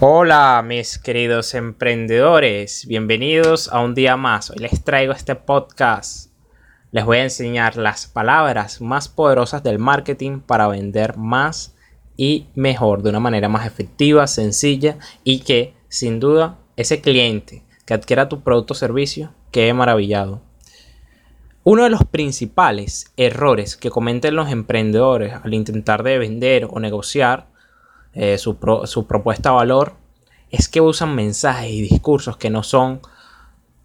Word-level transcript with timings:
Hola 0.00 0.62
mis 0.64 0.96
queridos 0.96 1.54
emprendedores, 1.54 2.86
bienvenidos 2.86 3.66
a 3.72 3.80
un 3.80 3.96
día 3.96 4.16
más. 4.16 4.48
Hoy 4.48 4.58
les 4.58 4.84
traigo 4.84 5.12
este 5.12 5.34
podcast. 5.34 6.30
Les 6.92 7.04
voy 7.04 7.16
a 7.18 7.24
enseñar 7.24 7.76
las 7.76 8.06
palabras 8.06 8.80
más 8.80 9.08
poderosas 9.08 9.64
del 9.64 9.80
marketing 9.80 10.38
para 10.38 10.68
vender 10.68 11.16
más 11.16 11.74
y 12.16 12.46
mejor, 12.54 13.02
de 13.02 13.10
una 13.10 13.18
manera 13.18 13.48
más 13.48 13.66
efectiva, 13.66 14.28
sencilla 14.28 14.98
y 15.24 15.40
que 15.40 15.74
sin 15.88 16.20
duda 16.20 16.58
ese 16.76 17.00
cliente 17.00 17.64
que 17.84 17.94
adquiera 17.94 18.28
tu 18.28 18.42
producto 18.42 18.74
o 18.74 18.76
servicio 18.76 19.34
quede 19.50 19.74
maravillado. 19.74 20.42
Uno 21.64 21.82
de 21.82 21.90
los 21.90 22.04
principales 22.04 23.12
errores 23.16 23.76
que 23.76 23.90
cometen 23.90 24.36
los 24.36 24.48
emprendedores 24.48 25.34
al 25.42 25.54
intentar 25.54 26.04
de 26.04 26.18
vender 26.18 26.68
o 26.70 26.78
negociar 26.78 27.48
eh, 28.20 28.36
su, 28.36 28.56
propuesta 28.56 29.50
de 29.50 29.54
valor, 29.54 29.92
es 30.50 30.68
que 30.68 30.80
usan 30.80 31.14
mensajes 31.14 31.70
y 31.70 31.82
discursos 31.82 32.36
que 32.36 32.50
no 32.50 32.64
son 32.64 33.00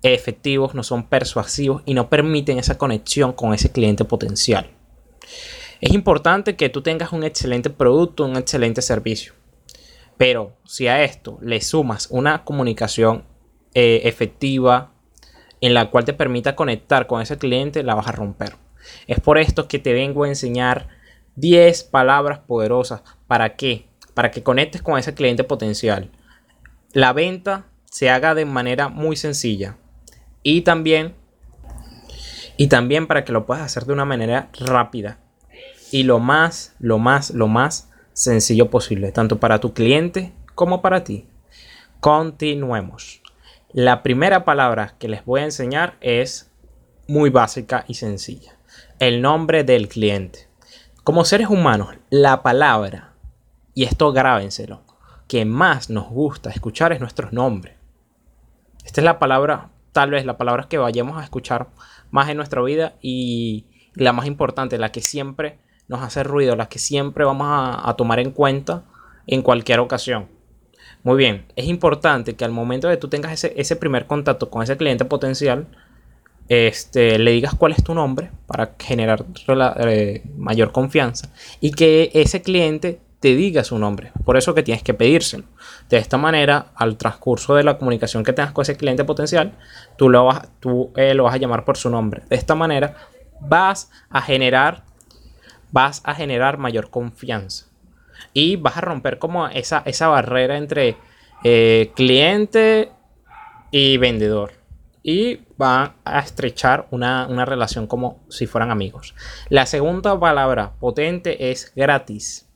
efectivos, 0.02 0.74
no 0.74 0.82
son 0.82 1.08
persuasivos 1.08 1.84
y 1.86 1.94
no 1.94 2.10
permiten 2.10 2.58
esa 2.58 2.80
conexión 2.80 3.34
con 3.34 3.54
ese 3.54 3.72
cliente 3.72 4.06
potencial. 4.06 4.72
Es 5.82 5.94
importante 5.94 6.56
que 6.56 6.70
tú 6.70 6.82
tengas 6.82 7.14
un 7.14 7.24
excelente 7.24 7.70
producto, 7.70 8.26
un 8.26 8.36
excelente 8.36 8.82
servicio. 8.82 9.34
Pero 10.18 10.54
si 10.66 10.88
a 10.88 11.04
esto 11.04 11.38
le 11.40 11.62
sumas 11.62 12.08
una 12.10 12.44
comunicación 12.44 13.26
eh, 13.76 14.02
efectiva 14.06 14.94
en 15.62 15.76
la 15.76 15.92
cual 15.92 16.06
te 16.06 16.14
permita 16.14 16.56
conectar 16.56 17.06
con 17.06 17.22
ese 17.22 17.38
cliente, 17.38 17.84
la 17.84 17.94
vas 17.94 18.08
a 18.08 18.14
romper. 18.14 18.56
Es 19.06 19.20
por 19.20 19.38
esto 19.38 19.68
que 19.68 19.78
te 19.78 19.94
vengo 19.94 20.24
a 20.24 20.30
enseñar 20.30 20.88
10 21.36 21.84
palabras 21.84 22.40
poderosas. 22.40 23.04
¿Para 23.28 23.56
qué? 23.56 23.93
Para 24.14 24.32
que 24.32 24.44
conectes 24.44 24.82
con 24.82 24.98
ese 24.98 25.14
cliente 25.14 25.44
potencial. 25.44 26.10
La 26.92 27.14
venta 27.14 27.66
se 27.86 28.10
haga 28.10 28.36
de 28.36 28.46
manera 28.46 28.90
muy 28.90 29.16
sencilla 29.16 29.78
y 30.42 30.62
también 30.62 31.16
y 32.58 32.68
también 32.68 33.08
para 33.08 33.24
que 33.24 33.32
lo 33.32 33.46
puedas 33.46 33.64
hacer 33.64 33.86
de 33.86 33.94
una 33.94 34.06
manera 34.06 34.50
rápida 34.60 35.20
y 35.92 36.04
lo 36.04 36.20
más, 36.20 36.76
lo 36.80 37.00
más, 37.00 37.32
lo 37.32 37.48
más 37.48 37.90
sencillo 38.14 38.70
posible, 38.70 39.12
tanto 39.12 39.40
para 39.40 39.60
tu 39.60 39.74
cliente 39.74 40.34
como 40.56 40.82
para 40.82 41.04
ti. 41.04 41.28
Continuemos. 42.00 43.22
La 43.72 44.04
primera 44.04 44.46
palabra 44.46 44.96
que 45.00 45.08
les 45.08 45.26
voy 45.26 45.42
a 45.42 45.46
enseñar 45.46 45.96
es 46.02 46.52
muy 47.08 47.30
básica 47.30 47.86
y 47.88 47.96
sencilla. 47.96 48.58
El 49.00 49.22
nombre 49.22 49.64
del 49.64 49.88
cliente. 49.88 50.48
Como 51.04 51.26
seres 51.26 51.48
humanos, 51.50 51.96
la 52.10 52.44
palabra 52.44 53.13
y 53.74 53.84
esto 53.84 54.12
grábenselo, 54.12 54.82
que 55.28 55.46
más 55.46 55.90
nos 55.90 56.10
gusta 56.10 56.50
escuchar 56.50 56.94
es 56.94 57.00
nuestros 57.00 57.34
nombres. 57.34 57.76
Esta 58.86 59.02
es 59.02 59.06
la 59.06 59.20
palabra, 59.20 59.70
tal 59.92 60.12
vez 60.12 60.26
la 60.26 60.38
palabra 60.38 60.68
que 60.70 60.78
vayamos 60.78 61.18
a 61.18 61.24
escuchar 61.24 61.68
más 62.12 62.30
en 62.30 62.38
nuestra 62.38 62.62
vida 62.62 62.94
y 63.02 63.66
la 63.96 64.14
más 64.14 64.26
importante, 64.26 64.78
la 64.78 64.92
que 64.92 65.02
siempre 65.02 65.60
nos 65.88 66.02
hace 66.02 66.24
ruido, 66.24 66.56
la 66.56 66.68
que 66.68 66.80
siempre 66.80 67.26
vamos 67.26 67.48
a, 67.50 67.94
tomar 67.98 68.20
en 68.20 68.32
cuenta 68.32 68.84
en 69.28 69.42
cualquier 69.42 69.80
ocasión. 69.80 70.28
Muy 71.04 71.18
bien, 71.18 71.46
es 71.56 71.66
importante 71.68 72.36
que 72.36 72.46
al 72.46 72.52
momento 72.52 72.88
de 72.88 72.96
que 72.96 73.02
tú 73.02 73.10
tengas 73.10 73.44
ese, 73.44 73.76
primer 73.76 74.06
contacto 74.06 74.50
con 74.50 74.64
ese 74.64 74.78
cliente 74.78 75.06
potencial, 75.06 75.68
este, 76.50 77.20
le 77.20 77.32
digas 77.32 77.56
cuál 77.56 77.72
es 77.72 77.84
tu 77.84 77.94
nombre 77.94 78.32
para 78.48 78.76
generar 78.78 79.26
eh, 79.88 80.24
mayor 80.38 80.72
confianza 80.72 81.32
y 81.62 81.72
que 81.72 82.12
ese 82.14 82.42
cliente 82.42 83.00
te 83.24 83.38
diga 83.38 83.64
su 83.64 83.80
nombre. 83.80 84.12
Por 84.26 84.36
eso 84.36 84.54
que 84.54 84.64
tienes 84.64 84.84
que 84.84 84.94
pedírselo. 84.94 85.46
De 85.88 85.96
esta 85.96 86.18
manera, 86.18 86.74
al 86.76 86.98
transcurso 86.98 87.56
de 87.56 87.64
la 87.64 87.78
comunicación 87.78 88.22
que 88.22 88.34
tengas 88.34 88.52
con 88.52 88.64
ese 88.64 88.76
cliente 88.76 89.06
potencial, 89.06 89.54
tú 89.98 90.10
lo 90.10 90.26
vas, 90.26 90.50
tú, 90.60 90.92
eh, 90.98 91.14
lo 91.14 91.24
vas 91.24 91.36
a 91.36 91.38
llamar 91.38 91.64
por 91.64 91.78
su 91.78 91.90
nombre. 91.90 92.24
De 92.28 92.36
esta 92.36 92.54
manera, 92.54 92.98
vas 93.40 93.90
a 94.10 94.22
generar, 94.22 94.84
vas 95.72 96.02
a 96.04 96.14
generar 96.16 96.58
mayor 96.58 96.90
confianza. 96.90 97.68
Y 98.34 98.58
vas 98.58 98.76
a 98.76 98.82
romper 98.82 99.20
como 99.20 99.48
esa, 99.48 99.84
esa 99.86 100.10
barrera 100.10 100.58
entre 100.58 100.98
eh, 101.46 101.94
cliente 101.96 102.92
y 103.72 103.96
vendedor. 103.96 104.52
Y 105.02 105.44
va 105.62 105.96
a 106.04 106.20
estrechar 106.20 106.88
una, 106.92 107.28
una 107.30 107.46
relación 107.46 107.88
como 107.88 108.22
si 108.28 108.48
fueran 108.48 108.70
amigos. 108.70 109.16
La 109.48 109.66
segunda 109.66 110.20
palabra 110.20 110.74
potente 110.78 111.52
es 111.52 111.72
gratis. 111.74 112.50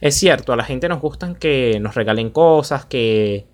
Es 0.00 0.14
cierto, 0.16 0.52
a 0.52 0.56
la 0.56 0.64
gente 0.64 0.88
nos 0.88 1.00
gustan 1.00 1.34
que 1.34 1.78
nos 1.80 1.94
regalen 1.94 2.30
cosas, 2.30 2.84
que 2.86 3.46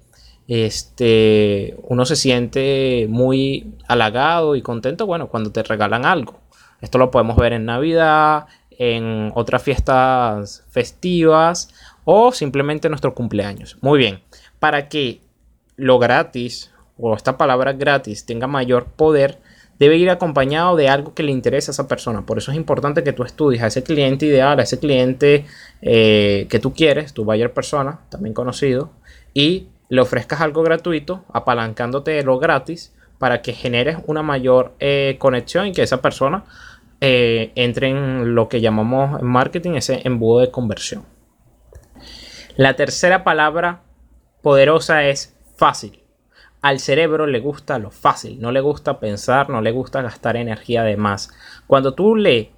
este, 0.49 1.77
uno 1.85 2.05
se 2.05 2.17
siente 2.17 3.07
muy 3.09 3.75
halagado 3.89 4.57
y 4.57 4.63
contento, 4.63 5.07
bueno, 5.07 5.29
cuando 5.29 5.53
te 5.53 5.63
regalan 5.63 6.05
algo. 6.05 6.41
Esto 6.81 6.99
lo 6.99 7.11
podemos 7.11 7.37
ver 7.37 7.53
en 7.53 7.65
Navidad, 7.65 8.47
en 8.71 9.31
otras 9.35 9.63
fiestas 9.63 10.65
festivas 10.71 11.69
o 12.05 12.33
simplemente 12.33 12.89
en 12.89 12.91
nuestro 12.93 13.15
cumpleaños. 13.15 13.79
Muy 13.81 13.99
bien, 13.99 14.21
para 14.59 14.89
que 14.89 15.21
lo 15.77 15.99
gratis 15.99 16.73
o 16.99 17.15
esta 17.15 17.37
palabra 17.37 17.73
gratis 17.73 18.27
tenga 18.27 18.47
mayor 18.47 18.87
poder, 18.87 19.39
debe 19.83 19.97
ir 19.97 20.11
acompañado 20.11 20.77
de 20.77 20.89
algo 20.89 21.13
que 21.13 21.25
le 21.25 21.33
interese 21.33 21.71
a 21.71 21.73
esa 21.73 21.89
persona. 21.89 22.25
Por 22.25 22.39
eso 22.39 22.53
es 22.53 22.57
importante 22.57 23.03
que 23.03 23.13
tú 23.13 23.25
estudies 23.25 23.65
a 23.65 23.67
ese 23.67 23.83
cliente 23.83 24.27
ideal, 24.27 24.61
a 24.61 24.63
ese 24.63 24.79
cliente 24.79 25.45
eh, 25.81 26.47
que 26.49 26.61
tú 26.61 26.73
quieres, 26.73 27.13
tu 27.13 27.25
buyer 27.25 27.53
persona, 27.53 27.99
también 28.09 28.33
conocido, 28.33 28.93
y 29.35 29.67
le 29.89 30.01
ofrezcas 30.01 30.41
algo 30.41 30.63
gratuito, 30.63 31.25
apalancándote 31.33 32.13
de 32.13 32.23
lo 32.23 32.39
gratis 32.39 32.95
para 33.19 33.43
que 33.43 33.55
generes 33.55 33.99
una 34.07 34.23
mayor 34.23 34.77
eh, 34.79 35.17
conexión 35.19 35.67
y 35.67 35.73
que 35.73 35.83
esa 35.83 36.01
persona 36.01 36.45
eh, 37.01 37.51
entre 37.57 37.89
en 37.89 38.37
lo 38.37 38.49
que 38.49 38.61
llamamos 38.61 39.21
marketing 39.21 39.73
ese 39.73 40.03
embudo 40.05 40.39
de 40.39 40.53
conversión. 40.53 41.05
La 42.55 42.77
tercera 42.77 43.25
palabra 43.25 43.83
poderosa 44.43 45.03
es 45.09 45.35
fácil 45.57 46.02
al 46.63 46.79
cerebro 46.79 47.27
le 47.27 47.41
gusta 47.41 47.79
lo 47.81 47.91
fácil, 47.91 48.41
no 48.41 48.53
le 48.53 48.61
gusta 48.61 49.01
pensar, 49.01 49.51
no 49.51 49.61
le 49.61 49.73
gusta 49.73 50.01
gastar 50.01 50.37
energía 50.37 50.85
de 50.85 50.97
más. 50.97 51.31
Cuando 51.67 51.95
tú 51.95 52.15
le 52.15 52.53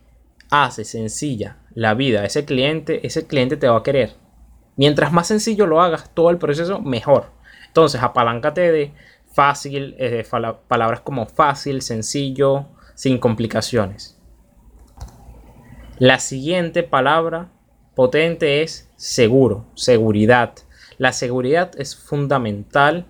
haces 0.50 0.91
sencilla 0.91 1.56
la 1.75 1.94
vida 1.94 2.20
a 2.20 2.26
ese 2.26 2.44
cliente, 2.44 3.06
ese 3.06 3.26
cliente 3.26 3.56
te 3.56 3.66
va 3.66 3.78
a 3.78 3.82
querer. 3.82 4.12
Mientras 4.76 5.10
más 5.10 5.28
sencillo 5.28 5.66
lo 5.66 5.81
hagas 5.81 6.15
todo 6.15 6.28
el 6.28 6.37
proceso, 6.37 6.81
mejor. 6.81 7.31
Entonces, 7.66 8.03
apaláncate 8.03 8.70
de 8.70 8.92
fácil, 9.32 9.97
eh, 9.98 10.25
palabras 10.69 11.00
como 11.00 11.26
fácil, 11.26 11.81
sencillo, 11.81 12.66
sin 12.94 13.19
complicaciones. 13.19 14.21
La 15.98 16.19
siguiente 16.19 16.82
palabra 16.82 17.50
potente 17.94 18.62
es 18.62 18.91
seguro, 18.97 19.65
seguridad. 19.75 20.53
La 20.98 21.12
seguridad 21.12 21.72
es 21.78 21.97
fundamental 21.97 23.06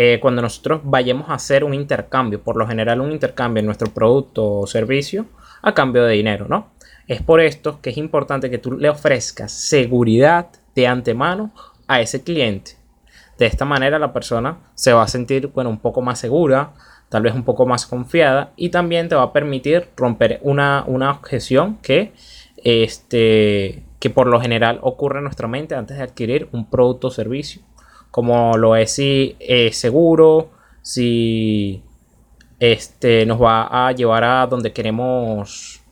eh, 0.00 0.20
cuando 0.20 0.40
nosotros 0.42 0.82
vayamos 0.84 1.28
a 1.28 1.34
hacer 1.34 1.64
un 1.64 1.74
intercambio, 1.74 2.40
por 2.40 2.56
lo 2.56 2.68
general 2.68 3.00
un 3.00 3.10
intercambio 3.10 3.58
en 3.58 3.66
nuestro 3.66 3.92
producto 3.92 4.60
o 4.60 4.66
servicio 4.68 5.26
a 5.60 5.74
cambio 5.74 6.04
de 6.04 6.12
dinero, 6.12 6.46
¿no? 6.48 6.68
Es 7.08 7.20
por 7.20 7.40
esto 7.40 7.80
que 7.82 7.90
es 7.90 7.96
importante 7.96 8.48
que 8.48 8.58
tú 8.58 8.78
le 8.78 8.88
ofrezcas 8.90 9.50
seguridad 9.50 10.50
de 10.76 10.86
antemano 10.86 11.50
a 11.88 12.00
ese 12.00 12.22
cliente. 12.22 12.76
De 13.38 13.46
esta 13.46 13.64
manera 13.64 13.98
la 13.98 14.12
persona 14.12 14.58
se 14.76 14.92
va 14.92 15.02
a 15.02 15.08
sentir, 15.08 15.48
bueno, 15.48 15.68
un 15.68 15.80
poco 15.80 16.00
más 16.00 16.20
segura, 16.20 16.74
tal 17.08 17.22
vez 17.22 17.34
un 17.34 17.42
poco 17.42 17.66
más 17.66 17.84
confiada 17.84 18.52
y 18.54 18.68
también 18.68 19.08
te 19.08 19.16
va 19.16 19.24
a 19.24 19.32
permitir 19.32 19.88
romper 19.96 20.38
una, 20.44 20.84
una 20.86 21.10
objeción 21.10 21.76
que, 21.82 22.12
este, 22.62 23.82
que 23.98 24.10
por 24.10 24.28
lo 24.28 24.40
general 24.40 24.78
ocurre 24.82 25.18
en 25.18 25.24
nuestra 25.24 25.48
mente 25.48 25.74
antes 25.74 25.96
de 25.96 26.04
adquirir 26.04 26.48
un 26.52 26.70
producto 26.70 27.08
o 27.08 27.10
servicio 27.10 27.62
como 28.10 28.56
lo 28.56 28.76
es 28.76 28.92
si 28.92 29.36
es 29.40 29.76
seguro, 29.76 30.50
si 30.82 31.82
este, 32.60 33.26
nos 33.26 33.40
va 33.40 33.88
a 33.88 33.92
llevar 33.92 34.24
a 34.24 34.46
donde 34.46 34.72
queremos, 34.72 35.82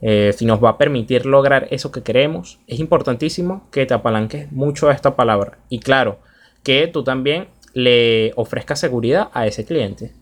eh, 0.00 0.32
si 0.36 0.44
nos 0.44 0.62
va 0.62 0.70
a 0.70 0.78
permitir 0.78 1.26
lograr 1.26 1.68
eso 1.70 1.90
que 1.90 2.02
queremos. 2.02 2.58
Es 2.66 2.80
importantísimo 2.80 3.68
que 3.70 3.86
te 3.86 3.94
apalanques 3.94 4.50
mucho 4.52 4.88
a 4.88 4.92
esta 4.92 5.16
palabra. 5.16 5.58
Y 5.68 5.80
claro, 5.80 6.18
que 6.62 6.86
tú 6.88 7.04
también 7.04 7.48
le 7.74 8.32
ofrezcas 8.36 8.80
seguridad 8.80 9.30
a 9.32 9.46
ese 9.46 9.64
cliente. 9.64 10.12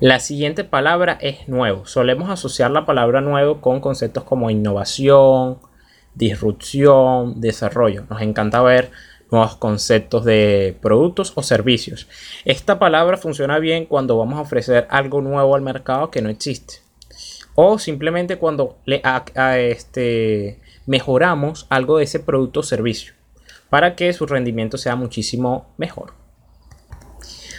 La 0.00 0.18
siguiente 0.18 0.64
palabra 0.64 1.18
es 1.20 1.46
nuevo. 1.48 1.84
Solemos 1.84 2.30
asociar 2.30 2.70
la 2.70 2.86
palabra 2.86 3.20
nuevo 3.20 3.60
con 3.60 3.80
conceptos 3.80 4.24
como 4.24 4.50
innovación, 4.50 5.58
disrupción, 6.14 7.40
desarrollo. 7.40 8.04
Nos 8.08 8.22
encanta 8.22 8.62
ver 8.62 8.90
nuevos 9.30 9.56
conceptos 9.56 10.24
de 10.24 10.76
productos 10.80 11.32
o 11.34 11.42
servicios. 11.42 12.08
Esta 12.44 12.78
palabra 12.78 13.16
funciona 13.16 13.58
bien 13.58 13.86
cuando 13.86 14.18
vamos 14.18 14.38
a 14.38 14.42
ofrecer 14.42 14.86
algo 14.90 15.20
nuevo 15.20 15.54
al 15.54 15.62
mercado 15.62 16.10
que 16.10 16.22
no 16.22 16.28
existe. 16.28 16.82
O 17.54 17.78
simplemente 17.78 18.36
cuando 18.38 18.78
le, 18.86 19.02
este, 19.58 20.60
mejoramos 20.86 21.66
algo 21.68 21.98
de 21.98 22.04
ese 22.04 22.20
producto 22.20 22.60
o 22.60 22.64
servicio. 22.64 23.14
para 23.68 23.94
que 23.94 24.12
su 24.12 24.26
rendimiento 24.26 24.78
sea 24.78 24.96
muchísimo 24.96 25.72
mejor. 25.76 26.14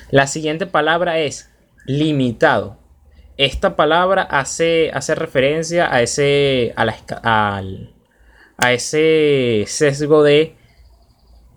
La 0.09 0.27
siguiente 0.27 0.65
palabra 0.65 1.19
es 1.19 1.49
limitado. 1.85 2.77
Esta 3.37 3.77
palabra 3.77 4.23
hace, 4.23 4.91
hace 4.93 5.15
referencia 5.15 5.93
a 5.93 6.01
ese, 6.01 6.73
a, 6.75 7.61
a 8.57 8.73
ese 8.73 9.63
sesgo 9.67 10.21
de 10.21 10.57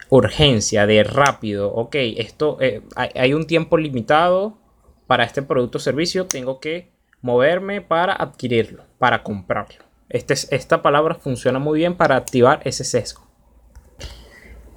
urgencia, 0.09 0.87
de 0.87 1.05
rápido. 1.05 1.73
Ok, 1.73 1.97
esto 2.17 2.59
eh, 2.61 2.83
hay, 2.97 3.35
un 3.35 3.47
tiempo 3.47 3.77
limitado 3.77 4.59
para 5.07 5.25
este 5.25 5.43
producto 5.43 5.79
o 5.79 5.81
servicio. 5.81 6.27
Tengo 6.27 6.61
que 6.61 6.91
moverme 7.21 7.81
para 7.81 8.15
adquirirlo, 8.15 8.85
para 8.99 9.23
comprarlo. 9.23 9.85
Este, 10.09 10.35
esta 10.35 10.83
palabra 10.83 11.15
funciona 11.15 11.59
muy 11.59 11.79
bien 11.79 11.97
para 11.97 12.17
activar 12.17 12.61
ese 12.65 12.85
sesgo. 12.85 13.25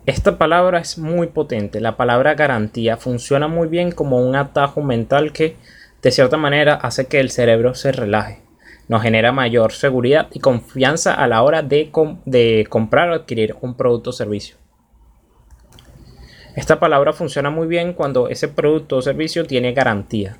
Esta 0.05 0.37
palabra 0.37 0.79
es 0.79 0.97
muy 0.97 1.27
potente. 1.27 1.81
La 1.81 1.97
palabra 1.97 2.33
garantía 2.33 2.95
funciona 2.95 3.49
muy 3.49 3.67
bien 3.67 3.91
como 3.91 4.25
un 4.25 4.37
atajo 4.37 4.81
mental 4.81 5.33
que 5.33 5.57
de 6.01 6.11
cierta 6.11 6.37
manera 6.37 6.75
hace 6.75 7.07
que 7.07 7.19
el 7.19 7.29
cerebro 7.29 7.75
se 7.75 7.91
relaje. 7.91 8.41
Nos 8.87 9.01
genera 9.01 9.33
mayor 9.33 9.73
seguridad 9.73 10.29
y 10.31 10.39
confianza 10.39 11.13
a 11.13 11.27
la 11.27 11.43
hora 11.43 11.61
de, 11.61 11.91
de 12.25 12.65
comprar 12.69 13.09
o 13.09 13.15
adquirir 13.15 13.57
un 13.59 13.75
producto 13.75 14.11
o 14.11 14.13
servicio. 14.13 14.55
Esta 16.57 16.79
palabra 16.79 17.13
funciona 17.13 17.51
muy 17.51 17.67
bien 17.67 17.93
cuando 17.93 18.29
ese 18.29 18.47
producto 18.47 18.97
o 18.97 19.01
servicio 19.03 19.45
tiene 19.45 19.73
garantía. 19.73 20.37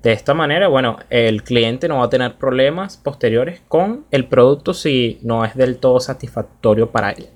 De 0.00 0.12
esta 0.12 0.32
manera, 0.32 0.68
bueno, 0.68 0.98
el 1.10 1.42
cliente 1.42 1.88
no 1.88 1.98
va 1.98 2.04
a 2.04 2.08
tener 2.08 2.36
problemas 2.36 2.96
posteriores 2.96 3.62
con 3.66 4.06
el 4.12 4.26
producto 4.26 4.74
si 4.74 5.18
no 5.22 5.44
es 5.44 5.56
del 5.56 5.78
todo 5.78 5.98
satisfactorio 5.98 6.92
para 6.92 7.10
él. 7.10 7.30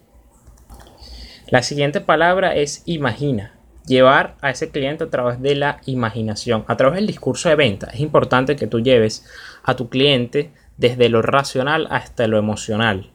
La 1.48 1.64
siguiente 1.64 2.00
palabra 2.00 2.54
es 2.54 2.84
imagina. 2.86 3.56
Llevar 3.84 4.36
a 4.42 4.50
ese 4.50 4.70
cliente 4.70 5.02
a 5.02 5.10
través 5.10 5.42
de 5.42 5.56
la 5.56 5.80
imaginación, 5.86 6.64
a 6.68 6.76
través 6.76 6.98
del 6.98 7.08
discurso 7.08 7.48
de 7.48 7.56
venta. 7.56 7.88
Es 7.92 7.98
importante 7.98 8.54
que 8.54 8.68
tú 8.68 8.78
lleves 8.78 9.26
a 9.64 9.74
tu 9.74 9.88
cliente 9.88 10.52
desde 10.76 11.08
lo 11.08 11.20
racional 11.20 11.88
hasta 11.90 12.28
lo 12.28 12.38
emocional. 12.38 13.10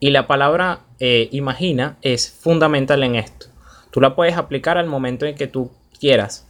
Y 0.00 0.10
la 0.10 0.26
palabra 0.26 0.80
eh, 0.98 1.28
imagina 1.30 1.98
es 2.02 2.28
fundamental 2.28 3.04
en 3.04 3.14
esto. 3.14 3.46
Tú 3.96 4.02
la 4.02 4.14
puedes 4.14 4.36
aplicar 4.36 4.76
al 4.76 4.88
momento 4.88 5.24
en 5.24 5.34
que 5.36 5.46
tú 5.46 5.70
quieras 5.98 6.46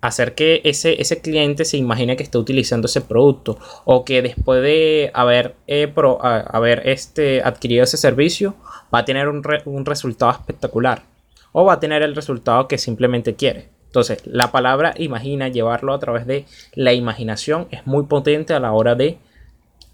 hacer 0.00 0.34
que 0.34 0.62
ese, 0.64 1.00
ese 1.00 1.20
cliente 1.20 1.64
se 1.64 1.76
imagine 1.76 2.16
que 2.16 2.24
está 2.24 2.40
utilizando 2.40 2.86
ese 2.86 3.02
producto 3.02 3.56
o 3.84 4.04
que 4.04 4.20
después 4.20 4.60
de 4.64 5.12
haber, 5.14 5.54
eh, 5.68 5.94
haber 5.94 6.88
este, 6.88 7.40
adquirido 7.40 7.84
ese 7.84 7.96
servicio 7.96 8.56
va 8.92 8.98
a 8.98 9.04
tener 9.04 9.28
un, 9.28 9.44
un 9.66 9.86
resultado 9.86 10.32
espectacular 10.32 11.04
o 11.52 11.64
va 11.66 11.74
a 11.74 11.78
tener 11.78 12.02
el 12.02 12.16
resultado 12.16 12.66
que 12.66 12.78
simplemente 12.78 13.36
quiere. 13.36 13.68
Entonces, 13.86 14.26
la 14.26 14.50
palabra 14.50 14.92
imagina, 14.96 15.46
llevarlo 15.46 15.94
a 15.94 16.00
través 16.00 16.26
de 16.26 16.46
la 16.74 16.94
imaginación 16.94 17.68
es 17.70 17.86
muy 17.86 18.06
potente 18.06 18.54
a 18.54 18.58
la 18.58 18.72
hora 18.72 18.96
de 18.96 19.18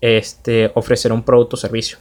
este, 0.01 0.73
ofrecer 0.75 1.13
un 1.13 1.23
producto 1.23 1.57
o 1.57 1.59
servicio. 1.59 1.99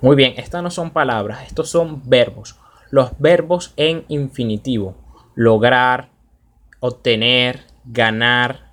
Muy 0.00 0.16
bien, 0.16 0.34
estas 0.36 0.64
no 0.64 0.70
son 0.72 0.90
palabras, 0.90 1.46
estos 1.46 1.70
son 1.70 2.02
verbos. 2.10 2.56
Los 2.90 3.18
verbos 3.18 3.72
en 3.76 4.04
infinitivo. 4.08 4.96
Lograr, 5.34 6.08
obtener, 6.80 7.60
ganar. 7.84 8.70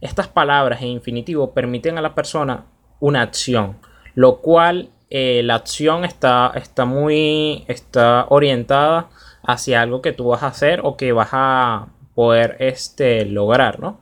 Estas 0.00 0.28
palabras 0.28 0.82
en 0.82 0.88
infinitivo 0.88 1.52
permiten 1.52 1.98
a 1.98 2.02
la 2.02 2.14
persona 2.14 2.66
una 3.00 3.22
acción, 3.22 3.78
lo 4.14 4.40
cual 4.40 4.90
eh, 5.10 5.42
la 5.44 5.56
acción 5.56 6.04
está, 6.04 6.52
está 6.54 6.84
muy 6.84 7.64
está 7.68 8.26
orientada 8.30 9.10
hacia 9.42 9.82
algo 9.82 10.02
que 10.02 10.12
tú 10.12 10.28
vas 10.28 10.42
a 10.42 10.48
hacer 10.48 10.80
o 10.84 10.96
que 10.96 11.12
vas 11.12 11.30
a 11.32 11.88
poder 12.14 12.56
este, 12.60 13.24
lograr, 13.24 13.80
¿no? 13.80 14.00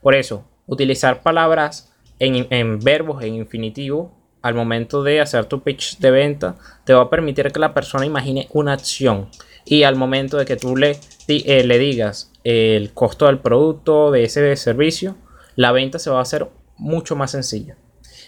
Por 0.00 0.14
eso, 0.14 0.44
utilizar 0.66 1.22
palabras 1.22 1.92
en, 2.18 2.46
en 2.50 2.80
verbos 2.80 3.22
en 3.22 3.34
infinitivo 3.34 4.12
al 4.42 4.54
momento 4.54 5.02
de 5.02 5.20
hacer 5.20 5.46
tu 5.46 5.62
pitch 5.62 5.98
de 5.98 6.10
venta 6.10 6.56
te 6.84 6.92
va 6.92 7.02
a 7.02 7.10
permitir 7.10 7.50
que 7.52 7.60
la 7.60 7.72
persona 7.72 8.04
imagine 8.04 8.48
una 8.52 8.72
acción 8.72 9.28
y 9.64 9.84
al 9.84 9.96
momento 9.96 10.36
de 10.36 10.44
que 10.44 10.56
tú 10.56 10.76
le, 10.76 10.98
eh, 11.28 11.64
le 11.64 11.78
digas 11.78 12.32
el 12.44 12.92
costo 12.92 13.26
del 13.26 13.38
producto, 13.38 14.10
de 14.10 14.24
ese 14.24 14.56
servicio, 14.56 15.16
la 15.54 15.72
venta 15.72 15.98
se 15.98 16.10
va 16.10 16.18
a 16.18 16.22
hacer 16.22 16.48
mucho 16.76 17.14
más 17.14 17.30
sencilla. 17.30 17.76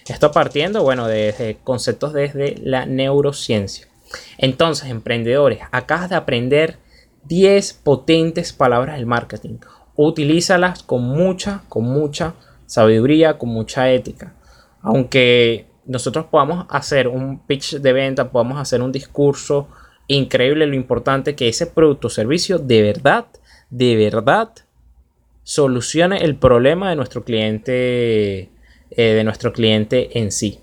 Esto 0.06 0.30
partiendo, 0.30 0.82
bueno, 0.82 1.06
de, 1.08 1.58
conceptos 1.64 2.12
desde 2.12 2.56
la 2.62 2.86
neurociencia. 2.86 3.88
Entonces, 4.38 4.90
emprendedores, 4.90 5.60
acabas 5.72 6.10
de 6.10 6.16
aprender 6.16 6.78
10 7.24 7.72
potentes 7.82 8.52
palabras 8.52 8.96
del 8.96 9.06
marketing. 9.06 9.58
Utilízalas 9.96 10.82
con 10.82 11.02
mucha, 11.02 11.62
con 11.68 11.84
mucha 11.84 12.34
sabiduría, 12.66 13.38
con 13.38 13.48
mucha 13.48 13.90
ética. 13.90 14.34
Aunque 14.82 15.66
nosotros 15.86 16.26
podamos 16.26 16.66
hacer 16.70 17.08
un 17.08 17.40
pitch 17.40 17.76
de 17.76 17.92
venta, 17.92 18.30
podamos 18.30 18.58
hacer 18.58 18.82
un 18.82 18.92
discurso 18.92 19.68
increíble, 20.06 20.66
lo 20.66 20.74
importante 20.74 21.34
que 21.34 21.48
ese 21.48 21.66
producto 21.66 22.08
o 22.08 22.10
servicio 22.10 22.58
de 22.58 22.82
verdad, 22.82 23.26
de 23.70 23.96
verdad 23.96 24.50
solucione 25.42 26.18
el 26.18 26.36
problema 26.36 26.90
de 26.90 26.96
nuestro 26.96 27.24
cliente, 27.24 28.50
eh, 28.90 29.02
de 29.14 29.24
nuestro 29.24 29.52
cliente 29.52 30.18
en 30.18 30.32
sí. 30.32 30.60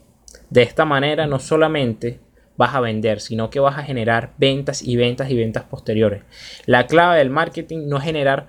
De 0.50 0.64
esta 0.64 0.86
manera 0.86 1.28
no 1.28 1.40
solamente 1.40 2.20
vas 2.58 2.76
a 2.76 2.80
vender, 2.80 3.22
sino 3.22 3.50
que 3.50 3.60
vas 3.60 3.78
a 3.78 3.84
generar 3.84 4.34
ventas 4.38 4.82
y 4.82 4.96
ventas 4.96 5.30
y 5.30 5.36
ventas 5.36 5.64
posteriores. 5.64 6.24
La 6.66 6.88
clave 6.88 7.20
del 7.20 7.30
marketing 7.30 7.88
no 7.88 7.98
es 7.98 8.04
generar 8.04 8.48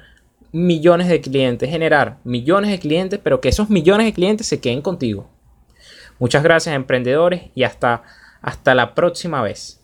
millones 0.52 1.08
de 1.08 1.20
clientes, 1.20 1.70
generar 1.70 2.18
millones 2.24 2.70
de 2.70 2.78
clientes, 2.78 3.20
pero 3.22 3.40
que 3.40 3.48
esos 3.48 3.70
millones 3.70 4.06
de 4.06 4.12
clientes 4.12 4.46
se 4.46 4.60
queden 4.60 4.82
contigo. 4.82 5.30
Muchas 6.22 6.44
gracias 6.44 6.76
emprendedores 6.76 7.50
y 7.56 7.64
hasta, 7.64 8.04
hasta 8.42 8.76
la 8.76 8.94
próxima 8.94 9.42
vez. 9.42 9.81